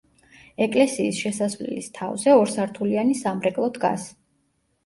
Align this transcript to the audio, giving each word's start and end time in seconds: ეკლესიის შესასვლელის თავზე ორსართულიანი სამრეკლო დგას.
ეკლესიის 0.65 1.19
შესასვლელის 1.25 1.89
თავზე 1.99 2.33
ორსართულიანი 2.39 3.19
სამრეკლო 3.23 3.73
დგას. 3.77 4.09